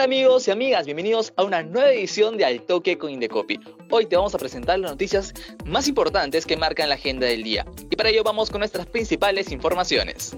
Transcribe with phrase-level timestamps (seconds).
[0.00, 0.86] Amigos y amigas?
[0.86, 3.60] Bienvenidos a una nueva edición de Al Toque con Indecopy.
[3.90, 5.34] Hoy te vamos a presentar las noticias
[5.66, 7.66] más importantes que marcan la agenda del día.
[7.90, 10.34] Y para ello vamos con nuestras principales informaciones.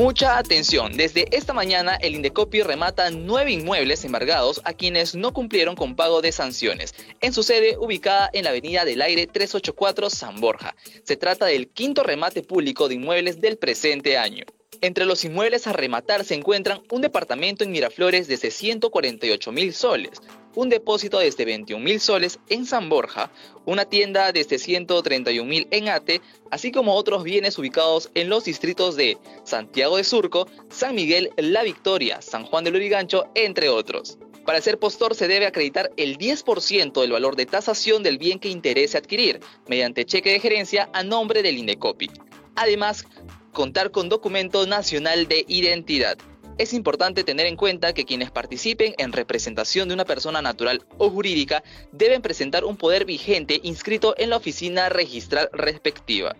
[0.00, 5.76] Mucha atención, desde esta mañana el Indecopi remata nueve inmuebles embargados a quienes no cumplieron
[5.76, 10.40] con pago de sanciones, en su sede ubicada en la Avenida del Aire 384 San
[10.40, 10.74] Borja.
[11.04, 14.46] Se trata del quinto remate público de inmuebles del presente año.
[14.80, 20.22] Entre los inmuebles a rematar se encuentran un departamento en Miraflores de 648 mil soles,
[20.54, 23.30] un depósito desde 21 mil soles en San Borja,
[23.64, 26.20] una tienda desde 131 mil en Ate,
[26.50, 31.62] así como otros bienes ubicados en los distritos de Santiago de Surco, San Miguel, La
[31.62, 34.18] Victoria, San Juan de Lurigancho, entre otros.
[34.44, 38.48] Para ser postor se debe acreditar el 10% del valor de tasación del bien que
[38.48, 42.10] interese adquirir, mediante cheque de gerencia a nombre del INDECOPI.
[42.56, 43.04] Además,
[43.52, 46.18] contar con documento nacional de identidad
[46.60, 51.08] es importante tener en cuenta que quienes participen en representación de una persona natural o
[51.08, 56.36] jurídica deben presentar un poder vigente inscrito en la oficina registral respectiva.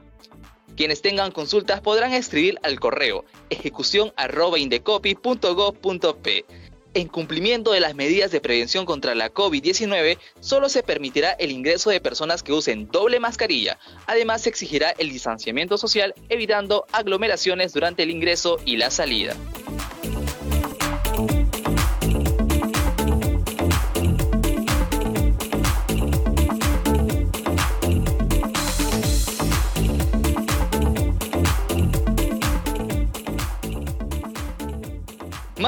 [0.76, 6.44] Quienes tengan consultas podrán escribir al correo ejecución@indecopy.gov.p.
[6.92, 11.88] En cumplimiento de las medidas de prevención contra la COVID-19, solo se permitirá el ingreso
[11.88, 13.78] de personas que usen doble mascarilla.
[14.06, 19.34] Además, se exigirá el distanciamiento social, evitando aglomeraciones durante el ingreso y la salida.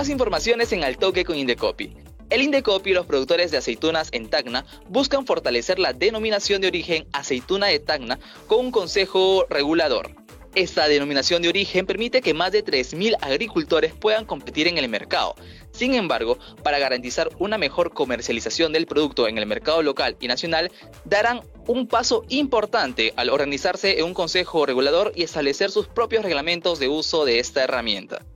[0.03, 1.95] Más informaciones en Altoque con Indecopi.
[2.29, 7.07] El Indecopi y los productores de aceitunas en Tacna buscan fortalecer la denominación de origen
[7.13, 8.19] aceituna de Tacna
[8.49, 10.11] con un consejo regulador.
[10.57, 15.37] Esta denominación de origen permite que más de 3.000 agricultores puedan competir en el mercado.
[15.71, 20.73] Sin embargo, para garantizar una mejor comercialización del producto en el mercado local y nacional,
[21.05, 26.81] darán un paso importante al organizarse en un consejo regulador y establecer sus propios reglamentos
[26.81, 28.27] de uso de esta herramienta.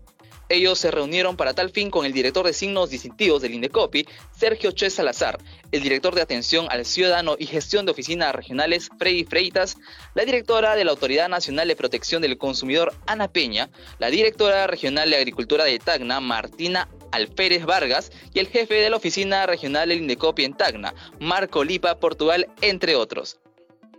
[0.48, 4.70] Ellos se reunieron para tal fin con el director de signos distintivos del INDECOPI, Sergio
[4.70, 5.38] Che Salazar,
[5.72, 9.76] el director de atención al ciudadano y gestión de oficinas regionales, Freddy Freitas,
[10.14, 15.10] la directora de la Autoridad Nacional de Protección del Consumidor, Ana Peña, la directora regional
[15.10, 20.02] de Agricultura de Tacna, Martina Alférez Vargas, y el jefe de la oficina regional del
[20.02, 23.40] INDECOPI en Tacna, Marco Lipa, Portugal, entre otros.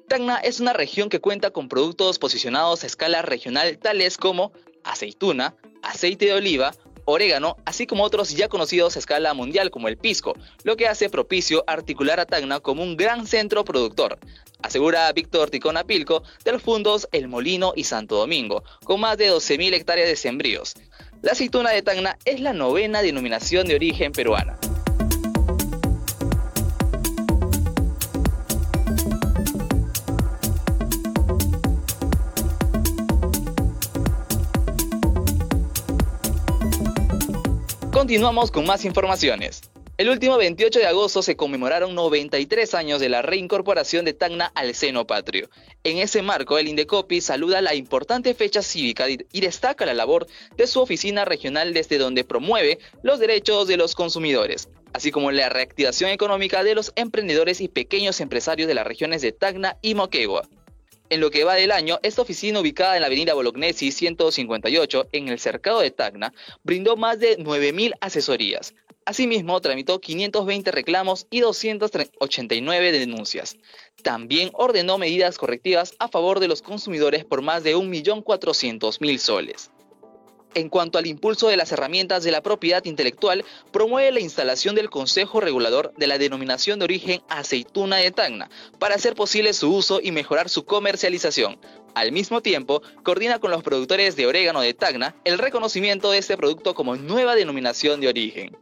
[0.08, 4.54] Tacna es una región que cuenta con productos posicionados a escala regional tales como
[4.92, 6.74] aceituna, aceite de oliva,
[7.06, 11.10] orégano, así como otros ya conocidos a escala mundial como el pisco, lo que hace
[11.10, 14.20] propicio articular a Tacna como un gran centro productor,
[14.62, 19.32] asegura Víctor Ticona Pilco de los fundos El Molino y Santo Domingo, con más de
[19.32, 20.74] 12.000 hectáreas de sembríos.
[21.22, 24.60] La aceituna de Tacna es la novena denominación de origen peruana.
[38.08, 39.64] Continuamos con más informaciones.
[39.98, 44.76] El último 28 de agosto se conmemoraron 93 años de la reincorporación de Tacna al
[44.76, 45.50] seno patrio.
[45.84, 50.26] En ese marco, el Indecopi saluda la importante fecha cívica y destaca la labor
[50.56, 55.50] de su oficina regional desde donde promueve los derechos de los consumidores, así como la
[55.50, 60.48] reactivación económica de los emprendedores y pequeños empresarios de las regiones de Tacna y Moquegua.
[61.10, 65.30] En lo que va del año, esta oficina ubicada en la avenida Bolognesi 158 en
[65.30, 66.34] el cercado de Tacna
[66.64, 68.74] brindó más de 9.000 asesorías.
[69.06, 73.56] Asimismo, tramitó 520 reclamos y 289 denuncias.
[74.04, 79.72] También ordenó medidas correctivas a favor de los consumidores por más de 1.400.000 soles.
[80.58, 84.90] En cuanto al impulso de las herramientas de la propiedad intelectual, promueve la instalación del
[84.90, 88.50] Consejo Regulador de la denominación de origen aceituna de Tacna
[88.80, 91.60] para hacer posible su uso y mejorar su comercialización.
[91.94, 96.38] Al mismo tiempo, coordina con los productores de orégano de Tacna el reconocimiento de este
[96.38, 98.58] producto como nueva denominación de origen.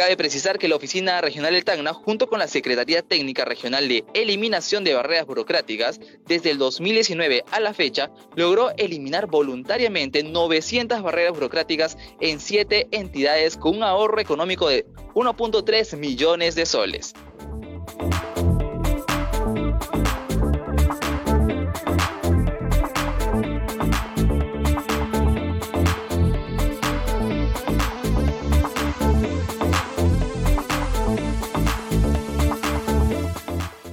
[0.00, 4.02] Cabe precisar que la Oficina Regional del Tacna, junto con la Secretaría Técnica Regional de
[4.14, 11.34] Eliminación de Barreras Burocráticas, desde el 2019 a la fecha, logró eliminar voluntariamente 900 barreras
[11.34, 17.12] burocráticas en siete entidades con un ahorro económico de 1.3 millones de soles.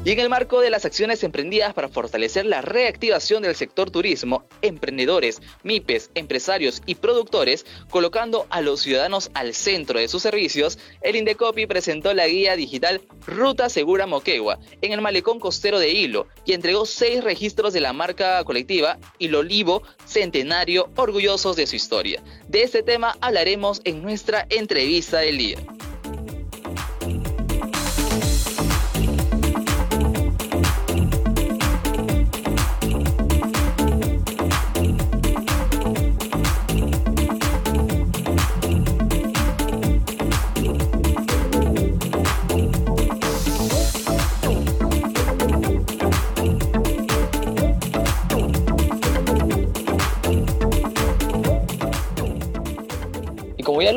[0.07, 4.45] Y en el marco de las acciones emprendidas para fortalecer la reactivación del sector turismo,
[4.62, 11.18] emprendedores, MIPES, empresarios y productores, colocando a los ciudadanos al centro de sus servicios, el
[11.18, 16.54] Indecopi presentó la guía digital Ruta Segura Moquegua en el malecón costero de Hilo y
[16.54, 22.24] entregó seis registros de la marca colectiva Hilo Olivo Centenario, orgullosos de su historia.
[22.48, 25.57] De este tema hablaremos en nuestra entrevista del día.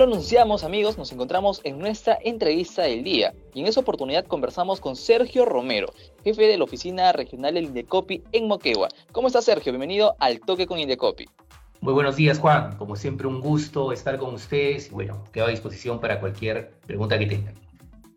[0.01, 4.81] Lo anunciamos, amigos, nos encontramos en nuestra entrevista del día y en esa oportunidad conversamos
[4.81, 5.93] con Sergio Romero,
[6.25, 8.89] jefe de la oficina regional del Indecopi en Moquegua.
[9.13, 9.73] ¿Cómo está Sergio?
[9.73, 11.29] Bienvenido al Toque con Indecopi.
[11.83, 12.79] Muy buenos días, Juan.
[12.79, 17.19] Como siempre, un gusto estar con ustedes y bueno, quedo a disposición para cualquier pregunta
[17.19, 17.55] que tengan.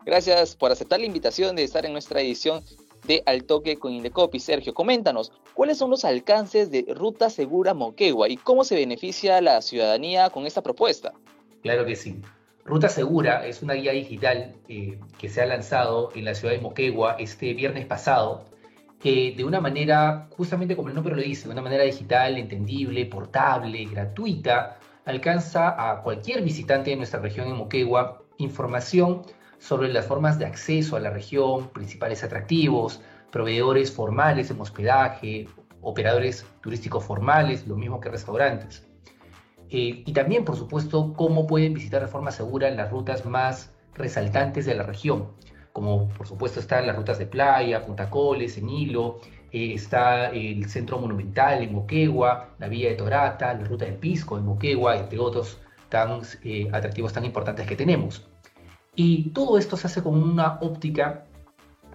[0.06, 2.64] Gracias por aceptar la invitación de estar en nuestra edición
[3.06, 4.40] de Al Toque con Indecopi.
[4.40, 9.60] Sergio, coméntanos, ¿cuáles son los alcances de Ruta Segura Moquegua y cómo se beneficia la
[9.60, 11.12] ciudadanía con esta propuesta?
[11.64, 12.20] Claro que sí.
[12.66, 16.60] Ruta Segura es una guía digital eh, que se ha lanzado en la ciudad de
[16.60, 18.44] Moquegua este viernes pasado,
[19.00, 23.06] que de una manera, justamente como el nombre lo dice, de una manera digital, entendible,
[23.06, 24.76] portable, gratuita,
[25.06, 29.22] alcanza a cualquier visitante de nuestra región en Moquegua información
[29.58, 33.00] sobre las formas de acceso a la región, principales atractivos,
[33.32, 35.48] proveedores formales en hospedaje,
[35.80, 38.86] operadores turísticos formales, lo mismo que restaurantes.
[39.70, 44.66] Eh, y también, por supuesto, cómo pueden visitar de forma segura las rutas más resaltantes
[44.66, 45.28] de la región,
[45.72, 49.20] como por supuesto están las rutas de playa, Punta Coles, en Hilo,
[49.52, 54.36] eh, está el Centro Monumental en Moquegua, la Villa de Torata, la Ruta del Pisco
[54.38, 58.26] en Moquegua, entre otros tan eh, atractivos tan importantes que tenemos.
[58.96, 61.24] Y todo esto se hace con una óptica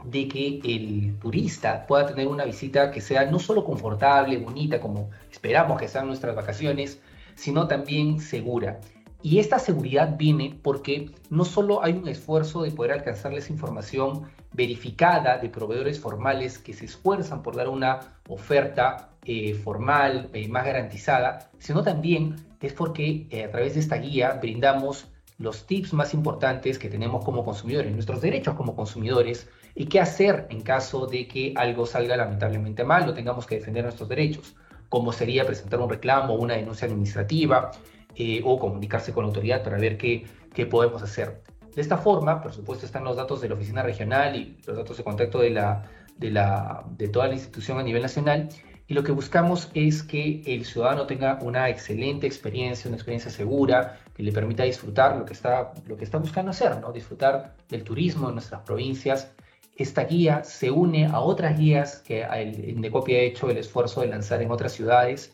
[0.04, 5.10] de que el turista pueda tener una visita que sea no solo confortable, bonita, como
[5.32, 7.02] esperamos que sean nuestras vacaciones,
[7.40, 8.82] sino también segura.
[9.22, 15.38] Y esta seguridad viene porque no solo hay un esfuerzo de poder alcanzarles información verificada
[15.38, 21.50] de proveedores formales que se esfuerzan por dar una oferta eh, formal eh, más garantizada,
[21.60, 25.08] sino también es porque eh, a través de esta guía brindamos
[25.38, 30.48] los tips más importantes que tenemos como consumidores, nuestros derechos como consumidores y qué hacer
[30.50, 34.56] en caso de que algo salga lamentablemente mal o tengamos que defender nuestros derechos
[34.90, 37.72] como sería presentar un reclamo una denuncia administrativa
[38.16, 41.42] eh, o comunicarse con la autoridad para ver qué, qué podemos hacer.
[41.76, 44.98] De esta forma, por supuesto, están los datos de la oficina regional y los datos
[44.98, 45.84] de contacto de, la,
[46.18, 48.50] de, la, de toda la institución a nivel nacional.
[48.88, 54.00] Y lo que buscamos es que el ciudadano tenga una excelente experiencia, una experiencia segura,
[54.16, 56.92] que le permita disfrutar lo que está, lo que está buscando hacer, ¿no?
[56.92, 59.32] disfrutar del turismo en nuestras provincias
[59.80, 64.08] esta guía se une a otras guías que el Indecopi ha hecho el esfuerzo de
[64.08, 65.34] lanzar en otras ciudades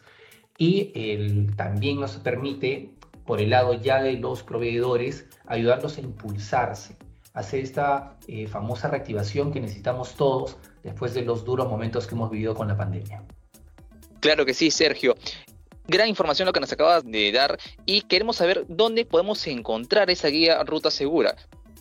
[0.55, 2.91] y también nos permite,
[3.25, 6.95] por el lado ya de los proveedores, ayudarlos a impulsarse,
[7.33, 12.29] hacer esta eh, famosa reactivación que necesitamos todos después de los duros momentos que hemos
[12.29, 13.23] vivido con la pandemia.
[14.19, 15.15] Claro que sí, Sergio.
[15.87, 20.27] Gran información lo que nos acabas de dar y queremos saber dónde podemos encontrar esa
[20.27, 21.35] guía Ruta Segura.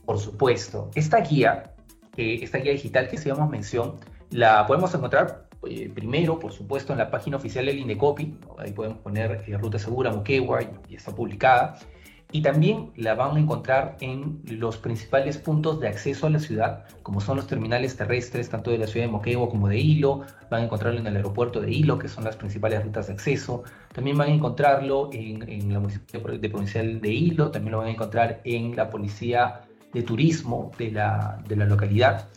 [0.06, 1.73] Por supuesto, esta guía
[2.16, 3.94] esta guía digital que hacíamos mención,
[4.30, 8.98] la podemos encontrar eh, primero, por supuesto, en la página oficial del Indecopi, ahí podemos
[8.98, 11.78] poner eh, Ruta Segura Moquegua y, está publicada,
[12.32, 16.84] y también la van a encontrar en los principales puntos de acceso a la ciudad,
[17.02, 20.62] como son los terminales terrestres, tanto de la ciudad de Moquegua como de Hilo, van
[20.62, 24.18] a encontrarlo en el aeropuerto de Hilo, que son las principales rutas de acceso, también
[24.18, 27.92] van a encontrarlo en, en la municipio de provincial de Hilo, también lo van a
[27.92, 29.60] encontrar en la policía
[29.94, 32.28] de turismo de la, de la localidad.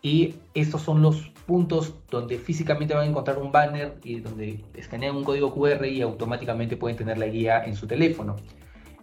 [0.00, 5.16] Y estos son los puntos donde físicamente van a encontrar un banner y donde escanean
[5.16, 8.36] un código QR y automáticamente pueden tener la guía en su teléfono.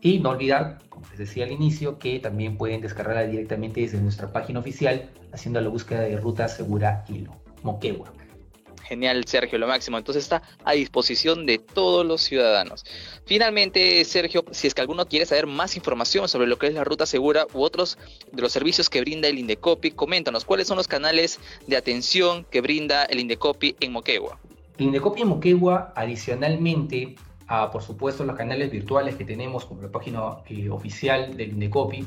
[0.01, 4.31] Y no olvidar, como les decía al inicio, que también pueden descargarla directamente desde nuestra
[4.31, 8.13] página oficial haciendo la búsqueda de ruta segura hilo, Moquegua.
[8.87, 9.97] Genial, Sergio, lo máximo.
[9.97, 12.85] Entonces está a disposición de todos los ciudadanos.
[13.25, 16.85] Finalmente, Sergio, si es que alguno quiere saber más información sobre lo que es la
[16.85, 17.97] ruta segura u otros
[18.31, 22.61] de los servicios que brinda el Indecopi, coméntanos cuáles son los canales de atención que
[22.61, 24.39] brinda el Indecopi en Moquegua.
[24.77, 27.15] El Indecopi en Moquegua, adicionalmente
[27.47, 32.05] a, por supuesto, los canales virtuales que tenemos como la página eh, oficial del Indecopi,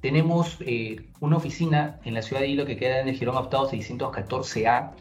[0.00, 3.70] tenemos eh, una oficina en la ciudad de Hilo que queda en el Girón Optado
[3.70, 4.92] 614A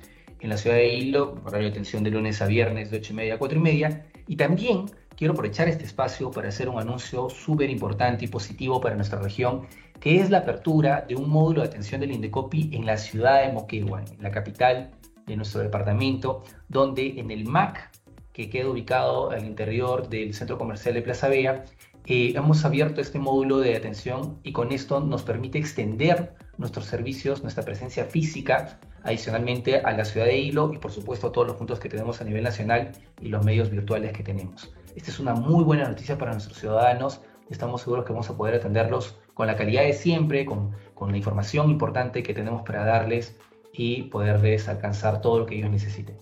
[0.42, 3.16] en la ciudad de Hilo, horario de atención de lunes a viernes de 8 y
[3.16, 4.06] media a 4 y media.
[4.28, 8.96] Y también quiero aprovechar este espacio para hacer un anuncio súper importante y positivo para
[8.96, 9.68] nuestra región,
[10.00, 13.54] que es la apertura de un módulo de atención del Indecopi en la ciudad de
[13.54, 14.92] Moquegua, en la capital
[15.28, 17.92] de nuestro departamento, donde en el MAC,
[18.34, 21.66] que queda ubicado al interior del centro comercial de Plaza Vea,
[22.06, 27.44] eh, hemos abierto este módulo de atención y con esto nos permite extender nuestros servicios,
[27.44, 31.58] nuestra presencia física adicionalmente a la ciudad de Hilo y por supuesto a todos los
[31.58, 34.74] puntos que tenemos a nivel nacional y los medios virtuales que tenemos.
[34.96, 37.22] Esta es una muy buena noticia para nuestros ciudadanos.
[37.50, 41.18] Estamos seguros que vamos a poder atenderlos con la calidad de siempre, con, con la
[41.18, 43.36] información importante que tenemos para darles
[43.74, 46.18] y poderles alcanzar todo lo que ellos necesiten.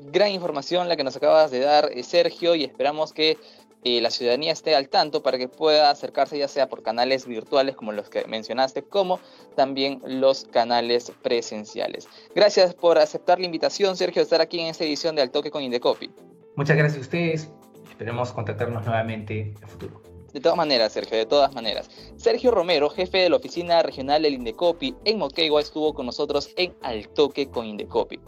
[0.00, 3.36] Gran información la que nos acabas de dar, eh, Sergio, y esperamos que
[3.84, 7.76] eh, la ciudadanía esté al tanto para que pueda acercarse ya sea por canales virtuales
[7.76, 9.20] como los que mencionaste, como
[9.54, 12.08] también los canales presenciales.
[12.34, 15.50] Gracias por aceptar la invitación, Sergio, de estar aquí en esta edición de Al Toque
[15.50, 16.10] con Indecopi.
[16.56, 17.48] Muchas gracias a ustedes.
[17.88, 20.07] Esperemos contactarnos nuevamente en el futuro.
[20.32, 21.88] De todas maneras, Sergio, de todas maneras.
[22.16, 26.74] Sergio Romero, jefe de la oficina regional del Indecopi en Moquegua, estuvo con nosotros en
[26.82, 28.20] Al Toque con Indecopi.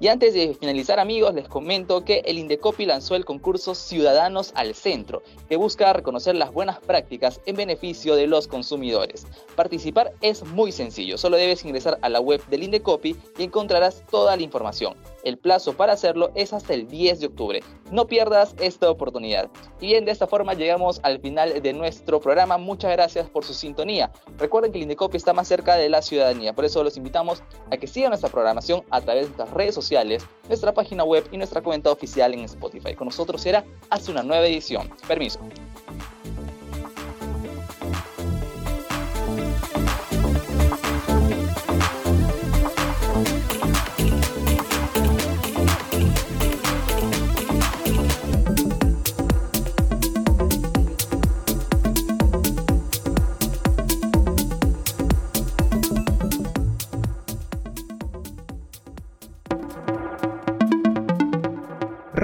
[0.00, 4.76] Y antes de finalizar amigos, les comento que el Indecopi lanzó el concurso Ciudadanos al
[4.76, 9.26] Centro, que busca reconocer las buenas prácticas en beneficio de los consumidores.
[9.56, 14.36] Participar es muy sencillo, solo debes ingresar a la web del Indecopi y encontrarás toda
[14.36, 14.94] la información.
[15.28, 17.60] El plazo para hacerlo es hasta el 10 de octubre.
[17.90, 19.50] No pierdas esta oportunidad.
[19.78, 22.56] Y bien, de esta forma llegamos al final de nuestro programa.
[22.56, 24.10] Muchas gracias por su sintonía.
[24.38, 27.76] Recuerden que el Indecopi está más cerca de la ciudadanía, por eso los invitamos a
[27.76, 31.60] que sigan nuestra programación a través de nuestras redes sociales nuestra página web y nuestra
[31.60, 32.94] cuenta oficial en Spotify.
[32.94, 34.90] Con nosotros será hasta una nueva edición.
[35.06, 35.40] Permiso.